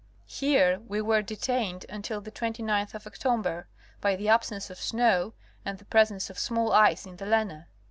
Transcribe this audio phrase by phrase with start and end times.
[0.25, 3.67] Here we were detained until the 29th of October,
[4.01, 7.67] by the absence of snow and the presence of small ice in the Lena.